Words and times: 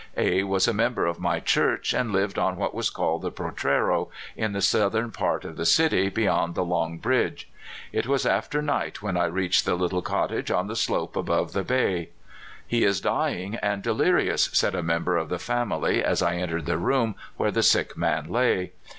A 0.17 0.41
was 0.41 0.67
a 0.67 0.73
member 0.73 1.05
of 1.05 1.19
my 1.19 1.39
church, 1.39 1.93
and 1.93 2.11
lived 2.11 2.39
on 2.39 2.55
what 2.55 2.73
was 2.73 2.89
called 2.89 3.21
the 3.21 3.29
Portrero, 3.31 4.09
in 4.35 4.51
the 4.51 4.59
southern 4.59 5.11
part 5.11 5.45
of 5.45 5.57
the 5.57 5.63
city, 5.65 6.09
beyond 6.09 6.55
the 6.55 6.65
Long 6.65 6.97
Bridge. 6.97 7.47
It 7.91 8.07
was 8.07 8.25
after 8.25 8.63
night 8.63 9.03
when 9.03 9.15
I 9.15 9.25
reached 9.25 9.63
the 9.63 9.75
little 9.75 10.01
cottage 10.01 10.49
on 10.49 10.65
the 10.65 10.75
slope 10.75 11.15
above 11.15 11.53
the 11.53 11.63
bay. 11.63 12.09
'* 12.37 12.45
He 12.67 12.83
is 12.83 12.99
dying 12.99 13.57
and 13.57 13.83
delirious," 13.83 14.49
said 14.53 14.73
a 14.73 14.81
member 14.81 15.17
of 15.17 15.29
the 15.29 15.37
family 15.37 16.03
as 16.03 16.23
I 16.23 16.37
entered 16.37 16.65
the 16.65 16.79
room 16.79 17.13
where 17.37 17.51
the 17.51 17.61
sick 17.61 17.95
man 17.95 18.27
lay. 18.27 18.71